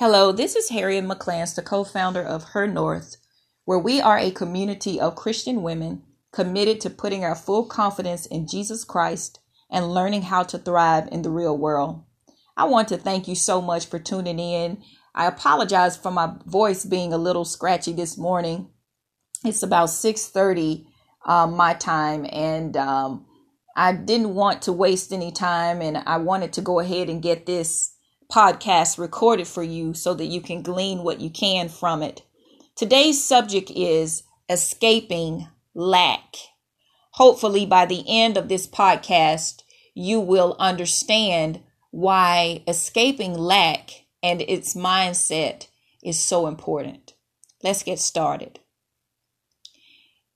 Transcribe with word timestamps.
Hello, 0.00 0.32
this 0.32 0.56
is 0.56 0.70
Harriet 0.70 1.04
McClance, 1.04 1.54
the 1.54 1.60
co 1.60 1.84
founder 1.84 2.22
of 2.22 2.54
Her 2.54 2.66
North, 2.66 3.18
where 3.66 3.78
we 3.78 4.00
are 4.00 4.16
a 4.16 4.30
community 4.30 4.98
of 4.98 5.14
Christian 5.14 5.60
women 5.62 6.04
committed 6.32 6.80
to 6.80 6.88
putting 6.88 7.22
our 7.22 7.34
full 7.34 7.66
confidence 7.66 8.24
in 8.24 8.48
Jesus 8.48 8.82
Christ 8.82 9.40
and 9.70 9.92
learning 9.92 10.22
how 10.22 10.42
to 10.44 10.56
thrive 10.56 11.06
in 11.12 11.20
the 11.20 11.28
real 11.28 11.54
world. 11.54 12.02
I 12.56 12.64
want 12.64 12.88
to 12.88 12.96
thank 12.96 13.28
you 13.28 13.34
so 13.34 13.60
much 13.60 13.90
for 13.90 13.98
tuning 13.98 14.38
in. 14.38 14.82
I 15.14 15.26
apologize 15.26 15.98
for 15.98 16.10
my 16.10 16.32
voice 16.46 16.86
being 16.86 17.12
a 17.12 17.18
little 17.18 17.44
scratchy 17.44 17.92
this 17.92 18.16
morning. 18.16 18.70
It's 19.44 19.62
about 19.62 19.90
6:30 19.90 20.86
um, 21.26 21.58
my 21.58 21.74
time, 21.74 22.24
and 22.32 22.74
um, 22.74 23.26
I 23.76 23.92
didn't 23.92 24.34
want 24.34 24.62
to 24.62 24.72
waste 24.72 25.12
any 25.12 25.30
time, 25.30 25.82
and 25.82 25.98
I 25.98 26.16
wanted 26.16 26.54
to 26.54 26.62
go 26.62 26.80
ahead 26.80 27.10
and 27.10 27.20
get 27.20 27.44
this 27.44 27.96
podcast 28.30 28.98
recorded 28.98 29.46
for 29.46 29.62
you 29.62 29.92
so 29.94 30.14
that 30.14 30.26
you 30.26 30.40
can 30.40 30.62
glean 30.62 31.02
what 31.02 31.20
you 31.20 31.30
can 31.30 31.68
from 31.68 32.02
it. 32.02 32.22
Today's 32.76 33.22
subject 33.22 33.70
is 33.70 34.22
escaping 34.48 35.48
lack. 35.74 36.36
Hopefully, 37.12 37.66
by 37.66 37.86
the 37.86 38.04
end 38.08 38.36
of 38.36 38.48
this 38.48 38.66
podcast, 38.66 39.62
you 39.94 40.20
will 40.20 40.56
understand 40.58 41.60
why 41.90 42.62
escaping 42.66 43.34
lack 43.34 44.06
and 44.22 44.40
its 44.42 44.74
mindset 44.74 45.66
is 46.02 46.18
so 46.18 46.46
important. 46.46 47.14
Let's 47.62 47.82
get 47.82 47.98
started. 47.98 48.60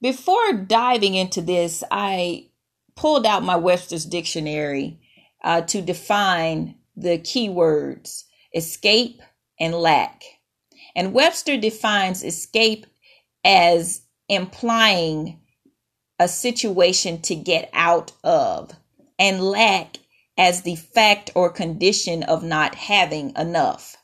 Before 0.00 0.52
diving 0.52 1.14
into 1.14 1.40
this, 1.40 1.82
I 1.90 2.50
pulled 2.94 3.24
out 3.24 3.42
my 3.42 3.56
Webster's 3.56 4.04
dictionary 4.04 5.00
uh, 5.42 5.62
to 5.62 5.80
define 5.80 6.76
the 6.96 7.18
keywords 7.18 8.24
escape 8.54 9.20
and 9.58 9.74
lack. 9.74 10.22
And 10.96 11.12
Webster 11.12 11.56
defines 11.56 12.22
escape 12.22 12.86
as 13.44 14.02
implying 14.28 15.40
a 16.18 16.28
situation 16.28 17.20
to 17.22 17.34
get 17.34 17.68
out 17.72 18.12
of, 18.22 18.72
and 19.18 19.42
lack 19.42 19.96
as 20.38 20.62
the 20.62 20.76
fact 20.76 21.30
or 21.34 21.50
condition 21.50 22.22
of 22.22 22.42
not 22.42 22.74
having 22.74 23.32
enough. 23.36 23.96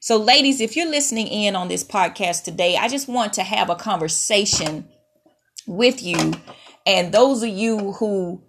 So, 0.00 0.16
ladies, 0.16 0.60
if 0.60 0.76
you're 0.76 0.90
listening 0.90 1.28
in 1.28 1.54
on 1.54 1.68
this 1.68 1.84
podcast 1.84 2.44
today, 2.44 2.76
I 2.76 2.88
just 2.88 3.08
want 3.08 3.34
to 3.34 3.42
have 3.42 3.70
a 3.70 3.76
conversation 3.76 4.88
with 5.66 6.02
you. 6.02 6.32
And 6.84 7.12
those 7.12 7.42
of 7.42 7.50
you 7.50 7.92
who 7.92 8.42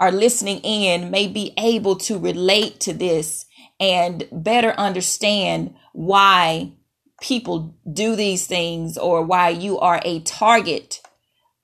are 0.00 0.12
listening 0.12 0.60
in 0.60 1.10
may 1.10 1.26
be 1.26 1.52
able 1.58 1.96
to 1.96 2.18
relate 2.18 2.80
to 2.80 2.92
this 2.92 3.46
and 3.80 4.28
better 4.32 4.70
understand 4.72 5.74
why 5.92 6.72
people 7.20 7.76
do 7.92 8.14
these 8.16 8.46
things 8.46 8.96
or 8.96 9.22
why 9.22 9.48
you 9.48 9.78
are 9.78 10.00
a 10.04 10.20
target 10.20 11.00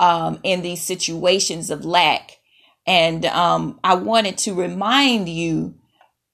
um, 0.01 0.41
in 0.43 0.63
these 0.63 0.83
situations 0.83 1.71
of 1.71 1.85
lack. 1.85 2.39
And 2.87 3.25
um, 3.27 3.79
I 3.83 3.95
wanted 3.95 4.39
to 4.39 4.55
remind 4.55 5.29
you 5.29 5.77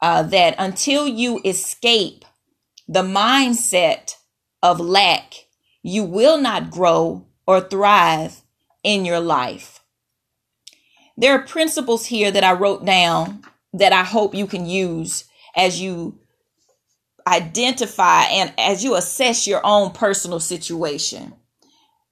uh, 0.01 0.23
that 0.25 0.55
until 0.59 1.07
you 1.07 1.41
escape 1.45 2.25
the 2.89 3.03
mindset 3.03 4.17
of 4.63 4.81
lack, 4.81 5.35
you 5.83 6.05
will 6.05 6.39
not 6.39 6.71
grow 6.71 7.27
or 7.47 7.61
thrive 7.61 8.43
in 8.83 9.05
your 9.05 9.21
life. 9.21 9.80
There 11.21 11.35
are 11.35 11.43
principles 11.43 12.07
here 12.07 12.31
that 12.31 12.45
I 12.45 12.55
wrote 12.55 12.87
down 12.87 13.45
that 13.75 13.93
I 13.93 14.05
hope 14.05 14.35
you 14.35 14.47
can 14.47 14.65
use 14.65 15.25
as 15.55 15.79
you 15.79 16.19
identify 17.27 18.23
and 18.23 18.55
as 18.57 18.83
you 18.83 18.95
assess 18.95 19.47
your 19.47 19.61
own 19.63 19.91
personal 19.91 20.41
situation. 20.41 21.35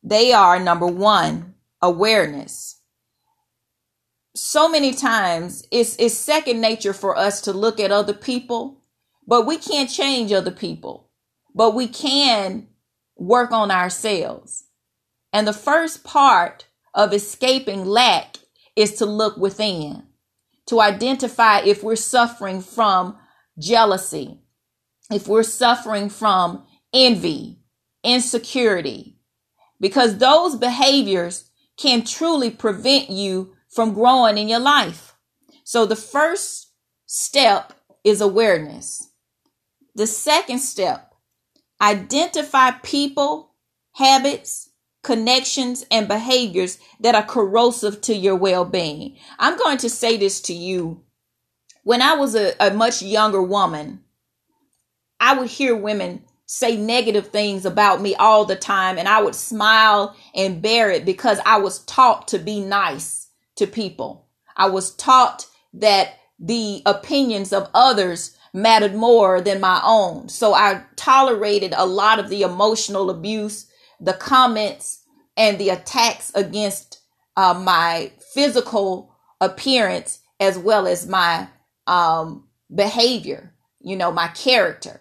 They 0.03 0.34
are 0.34 0.61
number 0.61 0.87
one, 0.87 1.55
awareness. 1.81 2.82
So 4.37 4.69
many 4.69 4.93
times 4.93 5.66
it's, 5.71 5.97
it's 5.99 6.15
second 6.15 6.61
nature 6.61 6.93
for 6.93 7.16
us 7.16 7.41
to 7.43 7.55
look 7.55 7.81
at 7.81 7.91
other 7.91 8.12
people, 8.12 8.82
but 9.27 9.47
we 9.47 9.56
can't 9.56 9.88
change 9.88 10.32
other 10.32 10.50
people, 10.50 11.09
but 11.55 11.75
we 11.75 11.88
can 11.88 12.69
work 13.16 13.53
on 13.53 13.71
ourselves. 13.71 14.65
And 15.32 15.49
the 15.49 15.55
first 15.55 16.05
part 16.05 16.66
of 16.93 17.15
escaping 17.15 17.87
lack 17.87 18.37
is 18.78 18.94
to 18.94 19.05
look 19.05 19.37
within, 19.37 20.05
to 20.66 20.81
identify 20.81 21.59
if 21.59 21.83
we're 21.83 21.97
suffering 21.97 22.61
from 22.61 23.19
jealousy, 23.59 24.39
if 25.11 25.27
we're 25.27 25.43
suffering 25.43 26.09
from 26.09 26.65
envy, 26.94 27.59
insecurity, 28.05 29.19
because 29.81 30.19
those 30.19 30.55
behaviors 30.55 31.50
can 31.77 32.05
truly 32.05 32.50
prevent 32.50 33.11
you 33.11 33.53
from 33.69 33.93
growing 33.93 34.38
in 34.38 34.49
your 34.49 34.61
life. 34.61 35.17
So 35.65 35.84
the 35.84 35.97
first 35.97 36.72
step 37.05 37.72
is 38.05 38.21
awareness. 38.21 39.09
The 39.97 40.06
second 40.06 40.61
step, 40.61 41.15
identify 41.83 42.71
people, 42.71 43.56
habits, 43.94 44.68
connections, 45.08 45.86
and 45.91 46.06
behaviors 46.06 46.78
that 47.00 47.14
are 47.14 47.24
corrosive 47.24 47.98
to 48.02 48.14
your 48.14 48.36
well 48.36 48.66
being. 48.66 49.16
I'm 49.38 49.56
going 49.56 49.78
to 49.78 49.88
say 49.88 50.19
this 50.19 50.38
to 50.42 50.52
you. 50.52 51.02
When 51.82 52.02
I 52.02 52.14
was 52.14 52.34
a, 52.34 52.52
a 52.60 52.74
much 52.74 53.00
younger 53.00 53.42
woman, 53.42 54.04
I 55.19 55.38
would 55.38 55.48
hear 55.48 55.74
women 55.74 56.24
say 56.44 56.76
negative 56.76 57.28
things 57.28 57.64
about 57.64 58.02
me 58.02 58.16
all 58.16 58.44
the 58.44 58.54
time, 58.54 58.98
and 58.98 59.08
I 59.08 59.22
would 59.22 59.34
smile 59.34 60.14
and 60.34 60.60
bear 60.60 60.91
it 60.91 61.06
because 61.06 61.40
I 61.46 61.56
was 61.56 61.78
taught 61.86 62.28
to 62.28 62.38
be 62.38 62.60
nice 62.60 63.28
to 63.56 63.66
people. 63.66 64.28
I 64.58 64.69
was 64.69 64.94
taught 64.94 65.46
that 65.72 66.16
the 66.38 66.82
opinions 66.84 67.54
of 67.54 67.70
others 67.72 68.36
mattered 68.52 68.94
more 68.94 69.40
than 69.40 69.58
my 69.58 69.80
own. 69.82 70.28
So 70.28 70.52
I 70.52 70.82
tolerated 70.96 71.72
a 71.75 71.86
lot 71.86 72.19
of 72.19 72.28
the 72.28 72.42
emotional 72.42 73.08
abuse 73.08 73.69
the 74.00 74.12
comments 74.12 74.97
and 75.38 75.59
the 75.59 75.71
attacks 75.71 76.31
against 76.34 77.00
uh, 77.37 77.54
my 77.54 78.12
physical 78.34 79.15
appearance 79.41 80.19
as 80.41 80.59
well 80.59 80.87
as 80.87 81.09
my 81.09 81.49
um, 81.87 82.49
behavior, 82.75 83.54
you 83.81 83.97
know, 83.97 84.12
my 84.12 84.28
character. 84.28 85.00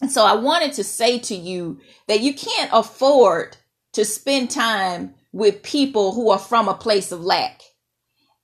And 0.00 0.10
so 0.10 0.24
I 0.24 0.34
wanted 0.34 0.72
to 0.74 0.84
say 0.84 1.18
to 1.20 1.34
you 1.34 1.80
that 2.08 2.20
you 2.20 2.34
can't 2.34 2.70
afford 2.72 3.56
to 3.92 4.04
spend 4.04 4.50
time 4.50 5.14
with 5.32 5.62
people 5.62 6.12
who 6.12 6.30
are 6.30 6.38
from 6.38 6.68
a 6.68 6.74
place 6.74 7.12
of 7.12 7.22
lack. 7.22 7.62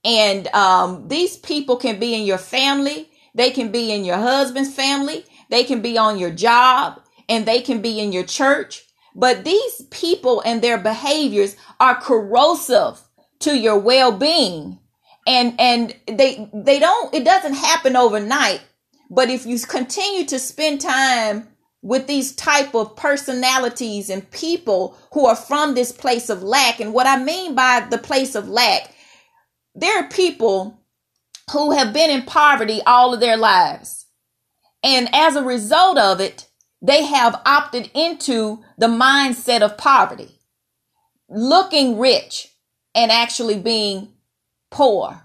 And 0.05 0.47
um, 0.49 1.07
these 1.09 1.35
people 1.35 1.75
can 1.75 1.99
be 1.99 2.15
in 2.15 2.25
your 2.25 2.37
family, 2.37 3.09
they 3.35 3.49
can 3.49 3.71
be 3.71 3.91
in 3.91 4.05
your 4.05 4.17
husband's 4.17 4.73
family, 4.73 5.25
they 5.49 5.65
can 5.65 5.81
be 5.81 5.97
on 5.97 6.17
your 6.17 6.31
job, 6.31 7.01
and 7.27 7.45
they 7.45 7.59
can 7.59 7.81
be 7.81 7.99
in 7.99 8.13
your 8.13 8.23
church. 8.23 8.86
But 9.17 9.43
these 9.43 9.81
people 9.89 10.41
and 10.45 10.61
their 10.61 10.77
behaviors 10.77 11.57
are 11.79 11.99
corrosive 11.99 13.01
to 13.39 13.57
your 13.57 13.79
well-being. 13.79 14.79
And 15.25 15.59
and 15.59 15.93
they 16.07 16.49
they 16.53 16.79
don't 16.79 17.13
it 17.13 17.25
doesn't 17.25 17.55
happen 17.55 17.97
overnight. 17.97 18.61
But 19.09 19.29
if 19.29 19.45
you 19.45 19.59
continue 19.59 20.25
to 20.27 20.39
spend 20.39 20.81
time 20.81 21.49
with 21.81 22.07
these 22.07 22.35
type 22.35 22.75
of 22.75 22.95
personalities 22.95 24.09
and 24.09 24.29
people 24.31 24.97
who 25.13 25.25
are 25.25 25.35
from 25.35 25.73
this 25.73 25.91
place 25.91 26.29
of 26.29 26.43
lack 26.43 26.79
and 26.79 26.93
what 26.93 27.07
I 27.07 27.21
mean 27.21 27.55
by 27.55 27.85
the 27.89 27.97
place 27.97 28.35
of 28.35 28.47
lack, 28.47 28.93
there 29.75 29.97
are 30.03 30.09
people 30.09 30.79
who 31.51 31.71
have 31.71 31.93
been 31.93 32.09
in 32.09 32.23
poverty 32.23 32.81
all 32.85 33.13
of 33.13 33.19
their 33.19 33.37
lives. 33.37 34.05
And 34.83 35.09
as 35.13 35.35
a 35.35 35.43
result 35.43 35.97
of 35.97 36.21
it, 36.21 36.47
they 36.81 37.03
have 37.05 37.41
opted 37.45 37.89
into 37.93 38.63
the 38.77 38.87
mindset 38.87 39.61
of 39.61 39.77
poverty, 39.77 40.39
looking 41.29 41.97
rich 41.97 42.55
and 42.93 43.11
actually 43.11 43.59
being 43.59 44.13
poor 44.69 45.23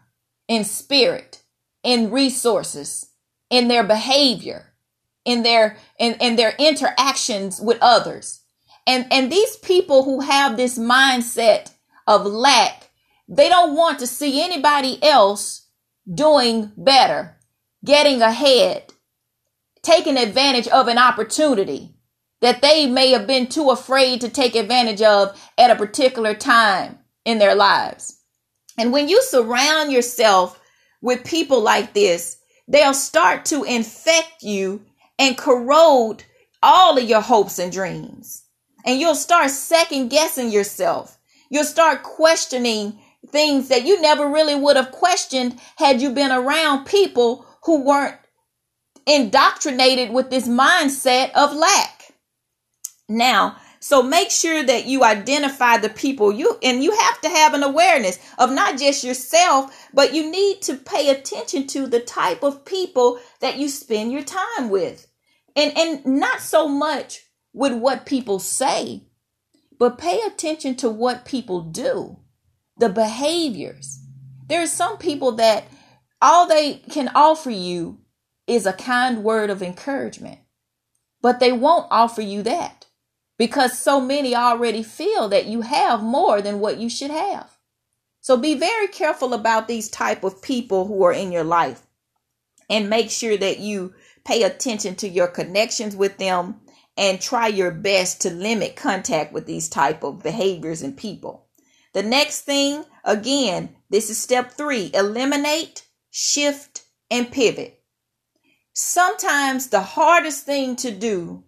in 0.49 0.65
spirit, 0.65 1.43
in 1.83 2.11
resources, 2.11 3.11
in 3.51 3.69
their 3.69 3.85
behavior, 3.85 4.73
in 5.25 5.43
their 5.43 5.77
in, 5.99 6.15
in 6.15 6.37
their 6.37 6.55
interactions 6.59 7.61
with 7.61 7.79
others. 7.81 8.41
And 8.87 9.07
and 9.13 9.31
these 9.31 9.57
people 9.57 10.05
who 10.05 10.21
have 10.21 10.57
this 10.57 10.79
mindset 10.79 11.73
of 12.07 12.27
lack, 12.27 12.91
they 13.29 13.49
don't 13.49 13.77
want 13.77 13.99
to 14.01 14.07
see 14.07 14.43
anybody 14.43 15.03
else 15.03 15.69
doing 16.13 16.73
better, 16.77 17.37
getting 17.85 18.23
ahead, 18.23 18.92
taking 19.83 20.17
advantage 20.17 20.69
of 20.69 20.89
an 20.89 20.99
opportunity 20.99 21.95
that 22.41 22.61
they 22.61 22.87
may 22.87 23.11
have 23.13 23.27
been 23.27 23.47
too 23.47 23.71
afraid 23.71 24.21
to 24.21 24.29
take 24.29 24.57
advantage 24.57 25.01
of 25.03 25.41
at 25.59 25.71
a 25.71 25.77
particular 25.77 26.35
time 26.35 26.99
in 27.25 27.39
their 27.39 27.55
lives. 27.55 28.21
And 28.79 28.93
when 28.93 29.09
you 29.09 29.23
surround 29.23 29.93
yourself 29.93 30.61
with 31.01 31.25
people 31.25 31.61
like 31.61 31.95
this, 31.95 32.39
they'll 32.67 32.95
start 32.95 33.45
to 33.47 33.65
infect 33.65 34.43
you 34.43 34.85
and 35.19 35.39
corrode 35.39 36.25
all 36.63 36.99
of 36.99 37.09
your 37.09 37.21
hopes 37.21 37.59
and 37.59 37.73
dreams. 37.73 38.45
And 38.85 38.99
you'll 38.99 39.15
start 39.15 39.51
second 39.51 40.09
guessing 40.09 40.51
yourself. 40.51 41.19
You'll 41.51 41.65
start 41.65 42.03
questioning 42.03 42.99
things 43.29 43.69
that 43.69 43.85
you 43.85 44.01
never 44.01 44.29
really 44.29 44.55
would 44.55 44.77
have 44.77 44.91
questioned 44.91 45.61
had 45.77 46.01
you 46.01 46.11
been 46.11 46.33
around 46.33 46.87
people 46.87 47.47
who 47.65 47.85
weren't 47.85 48.17
indoctrinated 49.07 50.11
with 50.11 50.31
this 50.31 50.49
mindset 50.49 51.33
of 51.33 51.55
lack. 51.55 52.13
Now, 53.09 53.57
so 53.83 54.01
make 54.01 54.31
sure 54.31 54.63
that 54.63 54.87
you 54.87 55.03
identify 55.03 55.77
the 55.77 55.89
people 55.89 56.31
you 56.31 56.57
and 56.63 56.85
you 56.85 56.93
have 56.97 57.21
to 57.23 57.29
have 57.29 57.53
an 57.53 57.65
awareness 57.65 58.19
of 58.39 58.53
not 58.53 58.79
just 58.79 59.03
yourself, 59.03 59.89
but 59.93 60.15
you 60.15 60.31
need 60.31 60.63
to 60.63 60.77
pay 60.77 61.11
attention 61.11 61.67
to 61.69 61.89
the 61.89 61.99
type 61.99 62.45
of 62.45 62.65
people 62.65 63.19
that 63.41 63.59
you 63.59 63.69
spend 63.69 64.13
your 64.13 64.23
time 64.23 64.71
with. 64.71 65.09
And 65.57 65.77
and 65.77 66.07
not 66.07 66.41
so 66.41 66.69
much 66.69 67.23
with 67.53 67.75
what 67.75 68.07
people 68.07 68.39
say, 68.39 69.03
but 69.79 69.99
pay 69.99 70.21
attention 70.21 70.77
to 70.77 70.89
what 70.89 71.25
people 71.25 71.61
do, 71.63 72.19
the 72.79 72.89
behaviors. 72.89 73.99
There 74.47 74.63
are 74.63 74.67
some 74.69 74.97
people 74.97 75.33
that 75.33 75.65
all 76.21 76.47
they 76.47 76.75
can 76.89 77.11
offer 77.17 77.51
you 77.51 77.99
is 78.53 78.67
a 78.67 78.73
kind 78.73 79.25
word 79.25 79.51
of 79.51 79.63
encouragement, 79.63 80.41
but 81.21 81.41
they 81.41 81.53
won't 81.53 81.87
offer 81.91 82.23
you 82.23 82.43
that 82.43 82.87
because 83.39 83.79
so 83.79 84.01
many 84.01 84.35
already 84.37 84.83
feel 84.83 85.29
that 85.29 85.47
you 85.47 85.63
have 85.63 86.03
more 86.03 86.43
than 86.43 86.61
what 86.61 86.79
you 86.79 86.89
should 86.89 87.11
have. 87.11 87.51
So 88.21 88.37
be 88.37 88.55
very 88.55 88.87
careful 88.89 89.35
about 89.35 89.67
these 89.67 89.91
type 89.91 90.23
of 90.23 90.43
people 90.43 90.87
who 90.87 91.03
are 91.05 91.13
in 91.13 91.33
your 91.33 91.45
life 91.45 91.83
and 92.71 92.89
make 92.89 93.11
sure 93.11 93.37
that 93.37 93.59
you 93.59 93.95
pay 94.25 94.45
attention 94.45 94.95
to 94.97 95.09
your 95.09 95.27
connections 95.27 95.97
with 95.97 96.19
them 96.19 96.61
and 96.97 97.21
try 97.21 97.49
your 97.49 97.71
best 97.71 98.21
to 98.23 98.31
limit 98.31 98.77
contact 98.77 99.33
with 99.33 99.47
these 99.47 99.69
type 99.69 100.05
of 100.05 100.23
behaviors 100.23 100.83
and 100.83 100.97
people. 100.97 101.49
The 101.95 102.03
next 102.03 102.43
thing, 102.43 102.85
again, 103.05 103.75
this 103.91 104.09
is 104.09 104.19
step 104.19 104.53
3, 104.53 104.93
eliminate, 104.95 105.87
shift 106.11 106.85
and 107.11 107.31
pivot. 107.31 107.82
Sometimes 108.75 109.69
the 109.69 109.83
hardest 109.83 110.47
thing 110.47 110.77
to 110.77 110.91
do 110.91 111.45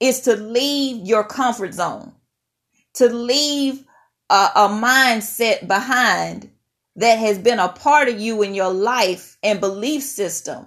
is 0.00 0.20
to 0.22 0.36
leave 0.36 1.06
your 1.06 1.24
comfort 1.24 1.72
zone, 1.72 2.12
to 2.94 3.08
leave 3.08 3.84
a, 4.28 4.50
a 4.56 4.68
mindset 4.68 5.66
behind 5.66 6.50
that 6.96 7.18
has 7.18 7.38
been 7.38 7.58
a 7.58 7.68
part 7.68 8.08
of 8.08 8.20
you 8.20 8.42
in 8.42 8.54
your 8.54 8.70
life 8.70 9.38
and 9.42 9.60
belief 9.60 10.02
system 10.02 10.66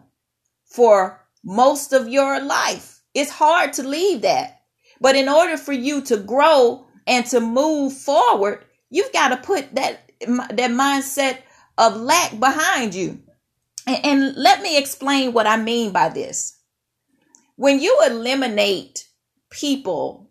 for 0.66 1.22
most 1.44 1.94
of 1.94 2.10
your 2.10 2.42
life. 2.42 3.02
It's 3.14 3.32
hard 3.32 3.74
to 3.74 3.84
leave 3.84 4.22
that. 4.22 4.62
But 5.00 5.16
in 5.16 5.30
order 5.30 5.58
for 5.58 5.74
you 5.74 6.02
to 6.02 6.18
grow 6.18 6.88
and 7.06 7.26
to 7.28 7.40
move 7.40 7.94
forward, 7.94 8.66
you've 8.90 9.14
got 9.14 9.30
to 9.30 9.38
put 9.38 9.76
that 9.76 10.12
that 10.20 10.72
mindset 10.72 11.38
of 11.78 11.96
lack 11.96 12.40
behind 12.40 12.96
you. 12.96 13.22
And, 13.88 14.06
and 14.06 14.36
let 14.36 14.62
me 14.62 14.78
explain 14.78 15.34
what 15.34 15.48
I 15.48 15.58
mean 15.58 15.92
by 15.92 16.10
this. 16.10 16.60
When 17.56 17.80
you 17.80 17.98
eliminate 18.06 19.08
people 19.50 20.30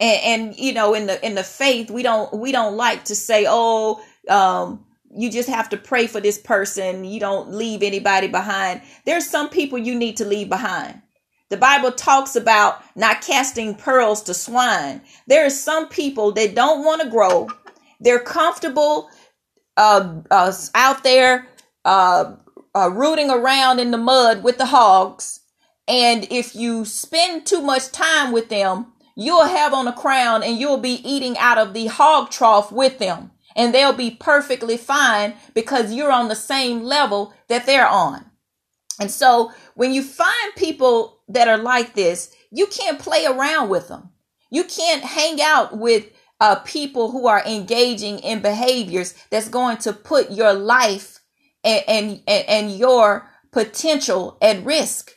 and, 0.00 0.20
and 0.24 0.58
you 0.58 0.74
know 0.74 0.94
in 0.94 1.06
the 1.06 1.24
in 1.24 1.36
the 1.36 1.44
faith 1.44 1.90
we 1.90 2.02
don't 2.02 2.32
we 2.34 2.50
don't 2.50 2.76
like 2.76 3.04
to 3.04 3.14
say 3.14 3.46
oh 3.48 4.02
um 4.28 4.84
you 5.14 5.30
just 5.30 5.48
have 5.48 5.70
to 5.70 5.76
pray 5.78 6.06
for 6.06 6.20
this 6.20 6.38
person. 6.38 7.04
You 7.04 7.18
don't 7.18 7.50
leave 7.50 7.82
anybody 7.82 8.28
behind. 8.28 8.82
There's 9.06 9.26
some 9.26 9.48
people 9.48 9.78
you 9.78 9.94
need 9.94 10.18
to 10.18 10.26
leave 10.26 10.50
behind. 10.50 11.00
The 11.48 11.56
bible 11.56 11.92
talks 11.92 12.36
about 12.36 12.82
not 12.94 13.22
casting 13.22 13.74
pearls 13.74 14.22
to 14.24 14.34
swine. 14.34 15.00
There 15.26 15.46
are 15.46 15.50
some 15.50 15.88
people 15.88 16.32
that 16.32 16.54
don't 16.54 16.84
want 16.84 17.00
to 17.00 17.08
grow. 17.08 17.48
They're 18.00 18.20
comfortable 18.20 19.08
uh, 19.78 20.20
uh 20.30 20.52
out 20.74 21.04
there 21.04 21.48
uh, 21.86 22.34
uh 22.74 22.90
rooting 22.90 23.30
around 23.30 23.78
in 23.78 23.90
the 23.90 23.98
mud 23.98 24.42
with 24.42 24.58
the 24.58 24.66
hogs 24.66 25.40
and 25.88 26.28
if 26.30 26.54
you 26.54 26.84
spend 26.84 27.46
too 27.46 27.62
much 27.62 27.90
time 27.90 28.30
with 28.30 28.50
them, 28.50 28.92
you'll 29.16 29.46
have 29.46 29.72
on 29.72 29.88
a 29.88 29.92
crown 29.92 30.42
and 30.42 30.58
you'll 30.58 30.76
be 30.76 31.00
eating 31.08 31.36
out 31.38 31.56
of 31.56 31.72
the 31.72 31.86
hog 31.86 32.30
trough 32.30 32.70
with 32.70 32.98
them. 32.98 33.30
And 33.56 33.74
they'll 33.74 33.94
be 33.94 34.10
perfectly 34.10 34.76
fine 34.76 35.34
because 35.54 35.92
you're 35.92 36.12
on 36.12 36.28
the 36.28 36.36
same 36.36 36.82
level 36.82 37.32
that 37.48 37.64
they're 37.64 37.88
on. 37.88 38.26
And 39.00 39.10
so 39.10 39.50
when 39.74 39.94
you 39.94 40.02
find 40.02 40.54
people 40.56 41.22
that 41.28 41.48
are 41.48 41.58
like 41.58 41.94
this, 41.94 42.34
you 42.50 42.66
can't 42.66 42.98
play 42.98 43.24
around 43.24 43.70
with 43.70 43.88
them. 43.88 44.10
You 44.50 44.64
can't 44.64 45.02
hang 45.02 45.40
out 45.40 45.78
with 45.78 46.06
uh, 46.40 46.56
people 46.56 47.10
who 47.10 47.26
are 47.26 47.44
engaging 47.44 48.18
in 48.20 48.42
behaviors 48.42 49.14
that's 49.30 49.48
going 49.48 49.78
to 49.78 49.92
put 49.92 50.30
your 50.30 50.52
life 50.52 51.17
and, 51.64 52.20
and, 52.26 52.44
and 52.48 52.78
your 52.78 53.28
potential 53.50 54.38
at 54.40 54.64
risk. 54.64 55.12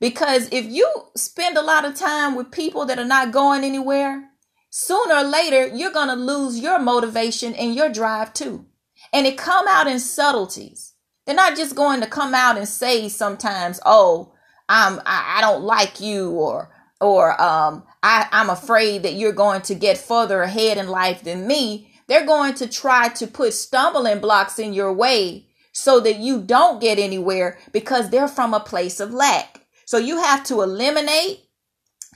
Because 0.00 0.48
if 0.52 0.66
you 0.66 0.90
spend 1.16 1.56
a 1.56 1.62
lot 1.62 1.84
of 1.84 1.94
time 1.94 2.34
with 2.34 2.50
people 2.50 2.84
that 2.86 2.98
are 2.98 3.04
not 3.04 3.32
going 3.32 3.64
anywhere, 3.64 4.30
sooner 4.70 5.14
or 5.14 5.22
later 5.22 5.66
you're 5.68 5.92
going 5.92 6.08
to 6.08 6.14
lose 6.14 6.58
your 6.58 6.78
motivation 6.78 7.54
and 7.54 7.74
your 7.74 7.88
drive 7.88 8.32
too. 8.32 8.66
And 9.12 9.26
it 9.26 9.38
come 9.38 9.66
out 9.68 9.86
in 9.86 10.00
subtleties. 10.00 10.94
They're 11.24 11.34
not 11.34 11.56
just 11.56 11.76
going 11.76 12.00
to 12.00 12.06
come 12.06 12.34
out 12.34 12.58
and 12.58 12.68
say 12.68 13.08
sometimes, 13.08 13.80
"Oh, 13.86 14.34
I'm 14.68 15.00
I, 15.06 15.36
I 15.38 15.40
don't 15.40 15.62
like 15.62 16.00
you," 16.00 16.30
or 16.30 16.70
or 17.00 17.40
um, 17.40 17.84
I, 18.02 18.28
I'm 18.30 18.50
afraid 18.50 19.02
that 19.04 19.14
you're 19.14 19.32
going 19.32 19.62
to 19.62 19.74
get 19.74 19.96
further 19.96 20.42
ahead 20.42 20.76
in 20.76 20.88
life 20.88 21.22
than 21.22 21.46
me. 21.46 21.92
They're 22.08 22.26
going 22.26 22.54
to 22.54 22.68
try 22.68 23.08
to 23.10 23.26
put 23.26 23.54
stumbling 23.54 24.20
blocks 24.20 24.58
in 24.58 24.74
your 24.74 24.92
way 24.92 25.46
so 25.74 26.00
that 26.00 26.18
you 26.18 26.40
don't 26.40 26.80
get 26.80 26.98
anywhere 26.98 27.58
because 27.72 28.08
they're 28.08 28.28
from 28.28 28.54
a 28.54 28.60
place 28.60 29.00
of 29.00 29.12
lack. 29.12 29.66
So 29.84 29.98
you 29.98 30.22
have 30.22 30.44
to 30.44 30.62
eliminate, 30.62 31.40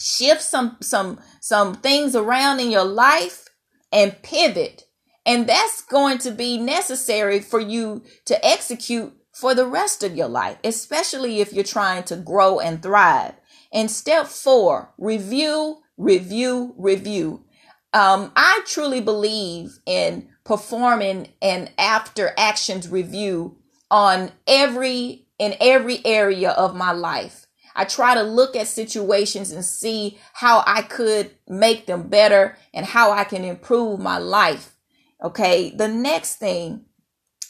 shift 0.00 0.40
some 0.40 0.78
some 0.80 1.20
some 1.40 1.74
things 1.74 2.16
around 2.16 2.60
in 2.60 2.70
your 2.70 2.84
life 2.84 3.48
and 3.92 4.22
pivot. 4.22 4.84
And 5.26 5.46
that's 5.46 5.82
going 5.82 6.18
to 6.18 6.30
be 6.30 6.56
necessary 6.56 7.40
for 7.40 7.60
you 7.60 8.02
to 8.24 8.46
execute 8.46 9.12
for 9.34 9.54
the 9.54 9.66
rest 9.66 10.02
of 10.02 10.16
your 10.16 10.28
life, 10.28 10.56
especially 10.64 11.40
if 11.40 11.52
you're 11.52 11.64
trying 11.64 12.04
to 12.04 12.16
grow 12.16 12.60
and 12.60 12.82
thrive. 12.82 13.34
And 13.72 13.90
step 13.90 14.26
four, 14.26 14.94
review, 14.96 15.80
review, 15.98 16.74
review. 16.78 17.44
Um, 17.92 18.32
I 18.36 18.62
truly 18.66 19.00
believe 19.00 19.78
in 19.84 20.28
performing 20.48 21.28
an 21.42 21.68
after 21.76 22.32
actions 22.38 22.88
review 22.88 23.54
on 23.90 24.32
every 24.46 25.26
in 25.38 25.54
every 25.60 26.00
area 26.06 26.50
of 26.52 26.74
my 26.74 26.90
life. 26.90 27.46
I 27.76 27.84
try 27.84 28.14
to 28.14 28.22
look 28.22 28.56
at 28.56 28.66
situations 28.66 29.52
and 29.52 29.62
see 29.62 30.18
how 30.32 30.64
I 30.66 30.80
could 30.82 31.32
make 31.46 31.84
them 31.84 32.08
better 32.08 32.56
and 32.72 32.86
how 32.86 33.12
I 33.12 33.24
can 33.24 33.44
improve 33.44 34.00
my 34.00 34.16
life. 34.16 34.74
Okay. 35.22 35.70
The 35.76 35.86
next 35.86 36.36
thing, 36.36 36.86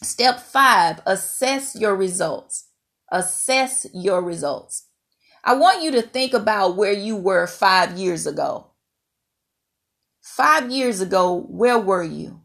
step 0.03 0.41
five, 0.41 1.01
assess 1.07 1.77
your 1.77 1.95
results. 1.95 2.67
Assess 3.13 3.87
your 3.95 4.21
results. 4.21 4.89
I 5.45 5.55
want 5.55 5.85
you 5.85 5.93
to 5.93 6.03
think 6.03 6.35
about 6.35 6.77
where 6.77 6.93
you 6.93 7.15
were 7.15 7.47
five 7.47 7.97
years 7.97 8.27
ago. 8.27 8.73
Five 10.21 10.73
years 10.73 11.01
ago, 11.01 11.47
where 11.49 11.79
were 11.79 12.03
you? 12.03 12.38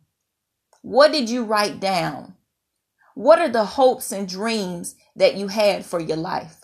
What 0.83 1.13
did 1.13 1.29
you 1.29 1.45
write 1.45 1.79
down? 1.79 2.35
What 3.15 3.39
are 3.39 3.49
the 3.49 3.63
hopes 3.63 4.11
and 4.11 4.27
dreams 4.27 4.95
that 5.15 5.35
you 5.35 5.47
had 5.47 5.85
for 5.85 5.99
your 5.99 6.17
life? 6.17 6.57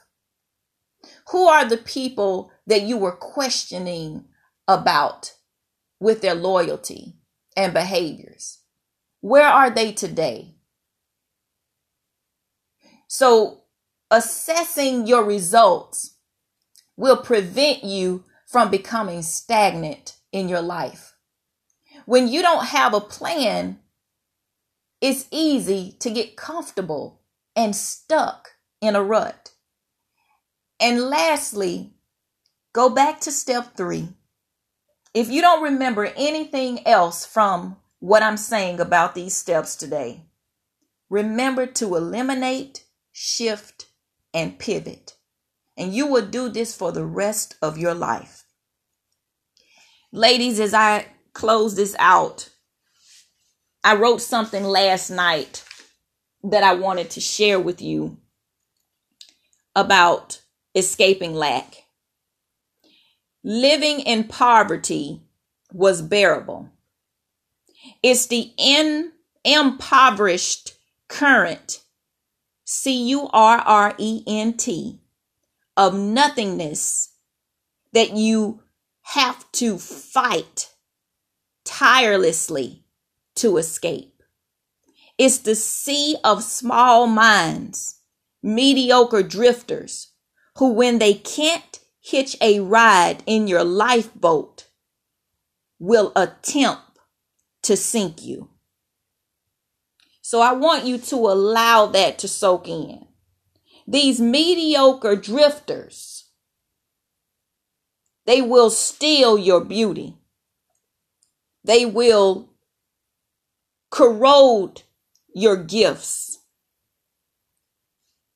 Who 1.32 1.48
are 1.48 1.68
the 1.68 1.78
people 1.78 2.52
that 2.68 2.82
you 2.82 2.98
were 2.98 3.16
questioning 3.16 4.26
about 4.68 5.36
with 6.02 6.22
their 6.22 6.36
loyalty 6.36 7.16
and 7.56 7.74
behaviors? 7.74 8.60
Where 9.22 9.48
are 9.48 9.70
they 9.70 9.94
today? 9.94 10.56
So, 13.08 13.64
assessing 14.12 15.08
your 15.08 15.24
results 15.24 16.16
will 16.98 17.18
prevent 17.18 17.86
you 17.86 18.26
from 18.46 18.70
becoming 18.70 19.22
stagnant 19.22 20.18
in 20.34 20.50
your 20.50 20.62
life. 20.62 21.16
When 22.06 22.28
you 22.28 22.42
don't 22.42 22.66
have 22.66 22.94
a 22.94 23.00
plan, 23.00 23.80
it's 25.02 25.28
easy 25.32 25.96
to 26.00 26.10
get 26.10 26.36
comfortable 26.36 27.22
and 27.56 27.76
stuck 27.76 28.52
in 28.82 28.96
a 28.96 29.04
rut. 29.04 29.52
And 30.80 31.02
lastly, 31.02 31.94
go 32.74 32.90
back 32.90 33.22
to 33.22 33.32
step 33.32 33.76
three. 33.76 34.10
If 35.14 35.30
you 35.30 35.42
don't 35.42 35.64
remember 35.64 36.06
anything 36.16 36.86
else 36.88 37.26
from 37.26 37.78
what 38.00 38.24
I'm 38.24 38.38
saying 38.38 38.80
about 38.80 39.16
these 39.16 39.36
steps 39.36 39.76
today, 39.76 40.26
remember 41.10 41.66
to 41.66 41.96
eliminate, 41.96 42.86
shift, 43.12 43.88
and 44.34 44.60
pivot. 44.60 45.16
And 45.76 45.94
you 45.94 46.08
will 46.08 46.26
do 46.26 46.50
this 46.50 46.76
for 46.76 46.92
the 46.92 47.06
rest 47.06 47.56
of 47.62 47.78
your 47.78 47.94
life. 47.94 48.44
Ladies, 50.12 50.60
as 50.60 50.74
I 50.74 51.08
close 51.34 51.76
this 51.76 51.96
out, 52.00 52.49
I 53.84 53.96
wrote 53.96 54.22
something 54.22 54.64
last 54.64 55.10
night 55.10 55.64
that 56.44 56.64
I 56.64 56.74
wanted 56.74 57.10
to 57.12 57.22
share 57.22 57.60
with 57.60 57.82
you 57.82 58.18
about 59.76 60.42
escaping 60.76 61.34
lack. 61.34 61.84
Living 63.44 64.02
in 64.02 64.26
poverty 64.26 65.22
was 65.72 66.02
bearable. 66.02 66.70
It's 68.04 68.28
the 68.28 68.52
in, 68.58 69.14
impoverished 69.46 70.74
current, 71.08 71.82
C 72.66 73.10
U 73.10 73.30
R 73.32 73.60
R 73.60 73.96
E 73.98 74.24
N 74.28 74.58
T, 74.58 75.00
of 75.78 75.98
nothingness 75.98 77.14
that 77.94 78.12
you 78.12 78.62
have 79.02 79.50
to 79.54 79.78
fight 79.78 80.70
tirelessly 81.64 82.84
to 83.40 83.58
escape. 83.58 84.24
It's 85.18 85.40
the 85.40 85.56
sea 85.56 86.16
of 86.24 86.44
small 86.44 87.08
minds, 87.08 88.00
mediocre 88.42 89.24
drifters, 89.24 90.14
who, 90.58 90.72
when 90.74 91.00
they 91.00 91.14
can't 91.14 91.80
hitch 92.00 92.38
a 92.42 92.60
ride 92.60 93.24
in 93.26 93.48
your 93.48 93.64
lifeboat, 93.64 94.68
will 95.78 96.12
attempt 96.16 97.00
to 97.64 97.76
sink 97.76 98.24
you. 98.24 98.50
So 100.22 100.42
I 100.42 100.54
want 100.54 100.86
you 100.86 100.98
to 100.98 101.16
allow 101.16 101.88
that 101.88 102.20
to 102.20 102.28
soak 102.28 102.68
in. 102.68 103.06
These 103.88 104.22
mediocre 104.22 105.16
drifters, 105.16 106.30
they 108.26 108.42
will 108.42 108.70
steal 108.70 109.38
your 109.38 109.64
beauty. 109.64 110.16
They 111.64 111.86
will 111.86 112.49
corrode 113.90 114.84
your 115.34 115.56
gifts 115.56 116.40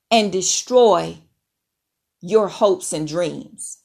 and 0.09 0.31
destroy 0.31 1.17
your 2.21 2.47
hopes 2.47 2.93
and 2.93 3.07
dreams. 3.07 3.79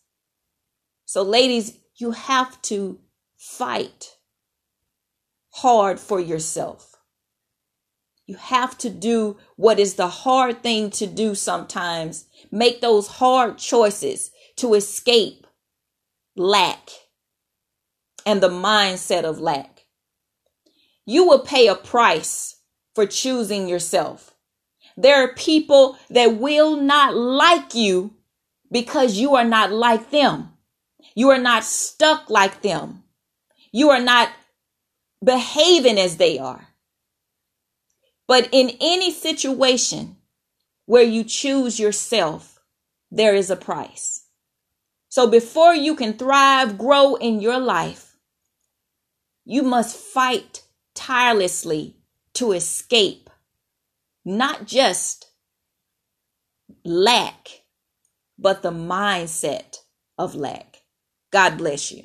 So, 1.04 1.22
ladies, 1.22 1.78
you 1.96 2.12
have 2.12 2.60
to 2.62 3.00
fight 3.36 4.16
hard 5.50 5.98
for 5.98 6.20
yourself. 6.20 6.94
You 8.26 8.36
have 8.36 8.76
to 8.78 8.90
do 8.90 9.38
what 9.56 9.78
is 9.78 9.94
the 9.94 10.08
hard 10.08 10.62
thing 10.62 10.90
to 10.90 11.06
do 11.06 11.34
sometimes. 11.34 12.26
Make 12.52 12.82
those 12.82 13.08
hard 13.08 13.56
choices 13.56 14.30
to 14.56 14.74
escape 14.74 15.46
lack 16.36 16.90
and 18.26 18.42
the 18.42 18.50
mindset 18.50 19.24
of 19.24 19.40
lack. 19.40 19.77
You 21.08 21.24
will 21.26 21.38
pay 21.38 21.68
a 21.68 21.74
price 21.74 22.56
for 22.94 23.06
choosing 23.06 23.66
yourself. 23.66 24.34
There 24.94 25.24
are 25.24 25.32
people 25.32 25.96
that 26.10 26.36
will 26.36 26.76
not 26.76 27.16
like 27.16 27.74
you 27.74 28.12
because 28.70 29.16
you 29.16 29.34
are 29.34 29.44
not 29.46 29.72
like 29.72 30.10
them. 30.10 30.52
You 31.14 31.30
are 31.30 31.38
not 31.38 31.64
stuck 31.64 32.28
like 32.28 32.60
them. 32.60 33.04
You 33.72 33.88
are 33.88 34.02
not 34.02 34.28
behaving 35.24 35.98
as 35.98 36.18
they 36.18 36.38
are. 36.38 36.68
But 38.26 38.50
in 38.52 38.76
any 38.78 39.10
situation 39.10 40.18
where 40.84 41.04
you 41.04 41.24
choose 41.24 41.80
yourself, 41.80 42.60
there 43.10 43.34
is 43.34 43.48
a 43.48 43.56
price. 43.56 44.26
So 45.08 45.26
before 45.26 45.74
you 45.74 45.96
can 45.96 46.18
thrive, 46.18 46.76
grow 46.76 47.14
in 47.14 47.40
your 47.40 47.58
life, 47.58 48.14
you 49.46 49.62
must 49.62 49.96
fight 49.96 50.64
tirelessly 50.98 51.96
to 52.34 52.52
escape 52.52 53.30
not 54.24 54.66
just 54.66 55.30
lack, 56.84 57.62
but 58.38 58.62
the 58.62 58.72
mindset 58.72 59.78
of 60.18 60.34
lack. 60.34 60.82
God 61.30 61.56
bless 61.56 61.92
you. 61.92 62.02